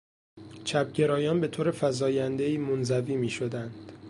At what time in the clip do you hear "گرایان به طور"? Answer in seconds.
0.91-1.71